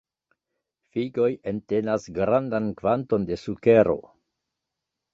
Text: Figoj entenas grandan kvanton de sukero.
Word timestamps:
Figoj 0.95 1.27
entenas 1.53 2.09
grandan 2.17 2.75
kvanton 2.83 3.31
de 3.31 3.41
sukero. 3.45 3.99